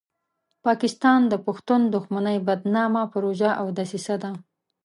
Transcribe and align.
پاکستان 0.65 1.19
د 1.27 1.33
پښتون 1.45 1.81
دښمنۍ 1.93 2.37
بدنامه 2.47 3.03
پروژه 3.13 3.49
او 3.61 3.65
دسیسه 3.79 4.15
ده. 4.23 4.31